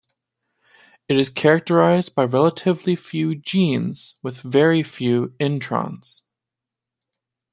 [1.07, 6.21] It is characterised by relatively few genes with very few introns.